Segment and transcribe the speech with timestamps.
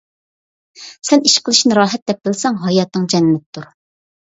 [1.09, 3.71] سەن ئىش قىلىشنى راھەت دەپ بىلسەڭ، ھاياتىڭ جەننەتتۇر.